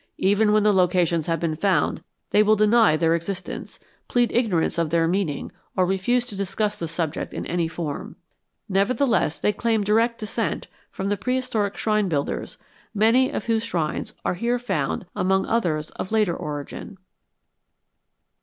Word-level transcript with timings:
Even 0.17 0.51
when 0.51 0.63
the 0.63 0.73
locations 0.73 1.27
have 1.27 1.39
been 1.39 1.55
found 1.55 2.03
they 2.31 2.41
will 2.41 2.55
deny 2.55 2.97
their 2.97 3.13
existence, 3.13 3.77
plead 4.07 4.31
ignorance 4.31 4.79
of 4.79 4.89
their 4.89 5.07
meaning, 5.07 5.51
or 5.77 5.85
refuse 5.85 6.25
to 6.25 6.35
discuss 6.35 6.79
the 6.79 6.87
subject 6.87 7.35
in 7.35 7.45
any 7.45 7.67
form." 7.67 8.15
Nevertheless, 8.67 9.37
they 9.39 9.53
claim 9.53 9.83
direct 9.83 10.17
descent 10.17 10.67
from 10.89 11.09
the 11.09 11.17
prehistoric 11.17 11.77
shrine 11.77 12.09
builders, 12.09 12.57
many 12.95 13.29
of 13.31 13.45
whose 13.45 13.61
shrines 13.61 14.15
are 14.25 14.33
here 14.33 14.57
found 14.57 15.05
among 15.15 15.45
others 15.45 15.91
of 15.91 16.11
later 16.11 16.35
origin. 16.35 16.97